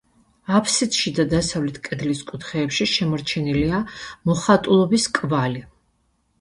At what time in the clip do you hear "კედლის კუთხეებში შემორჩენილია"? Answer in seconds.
1.89-3.85